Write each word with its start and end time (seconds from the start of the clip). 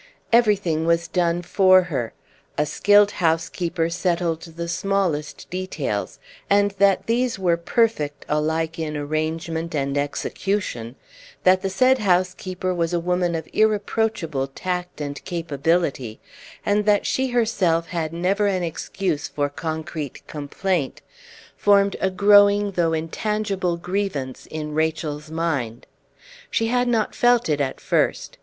Everything 0.33 0.87
was 0.87 1.07
done 1.07 1.43
for 1.43 1.83
her; 1.83 2.11
a 2.57 2.65
skilled 2.65 3.11
housekeeper 3.11 3.87
settled 3.87 4.41
the 4.41 4.67
smallest 4.67 5.47
details; 5.51 6.17
and 6.49 6.71
that 6.79 7.05
these 7.05 7.37
were 7.37 7.55
perfect 7.55 8.25
alike 8.27 8.79
in 8.79 8.97
arrangement 8.97 9.75
and 9.75 9.95
execution, 9.99 10.95
that 11.43 11.61
the 11.61 11.69
said 11.69 11.99
housekeeper 11.99 12.73
was 12.73 12.93
a 12.95 12.99
woman 12.99 13.35
of 13.35 13.47
irreproachable 13.53 14.47
tact 14.47 14.99
and 14.99 15.23
capability, 15.23 16.19
and 16.65 16.85
that 16.85 17.05
she 17.05 17.27
herself 17.27 17.89
had 17.89 18.11
never 18.11 18.47
an 18.47 18.63
excuse 18.63 19.27
for 19.27 19.49
concrete 19.49 20.25
complaint, 20.25 21.03
formed 21.55 21.95
a 22.01 22.09
growing 22.09 22.71
though 22.71 22.93
intangible 22.93 23.77
grievance 23.77 24.47
in 24.47 24.73
Rachel's 24.73 25.29
mind. 25.29 25.85
She 26.49 26.69
had 26.69 26.87
not 26.87 27.13
felt 27.13 27.47
it 27.47 27.61
at 27.61 27.79
first. 27.79 28.39